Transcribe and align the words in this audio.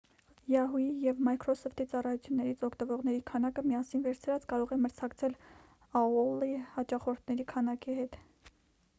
yahoo!-ի 0.51 0.85
և 1.07 1.17
microsoft-ի 1.25 1.85
ծառայություններից 1.89 2.63
օգտվողերի 2.67 3.19
քանակը՝ 3.31 3.63
միասին 3.65 4.01
վերցրած 4.07 4.47
կարող 4.53 4.73
է 4.77 4.79
մրցակցել 4.85 5.35
aol-ի 6.01 6.49
հաճախորդների 6.79 7.47
քանակի 7.53 7.99
հետ: 7.99 8.19